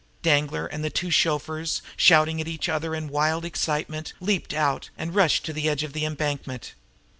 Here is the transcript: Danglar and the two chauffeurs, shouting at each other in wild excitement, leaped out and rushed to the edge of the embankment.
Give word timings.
Danglar 0.23 0.65
and 0.65 0.83
the 0.83 0.89
two 0.89 1.11
chauffeurs, 1.11 1.83
shouting 1.95 2.41
at 2.41 2.47
each 2.47 2.67
other 2.67 2.95
in 2.95 3.07
wild 3.07 3.45
excitement, 3.45 4.13
leaped 4.19 4.51
out 4.51 4.89
and 4.97 5.13
rushed 5.13 5.45
to 5.45 5.53
the 5.53 5.69
edge 5.69 5.83
of 5.83 5.93
the 5.93 6.05
embankment. 6.05 6.73